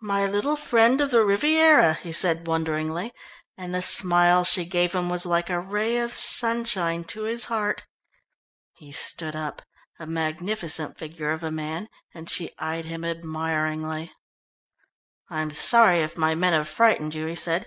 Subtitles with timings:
[0.00, 3.12] "My little friend of the Riviera," he said wonderingly,
[3.58, 7.82] and the smile she gave him was like a ray of sunshine to his heart.
[8.78, 9.60] He stood up,
[9.98, 14.10] a magnificent figure of a man, and she eyed him admiringly.
[15.28, 17.66] "I am sorry if my men have frightened you," he said.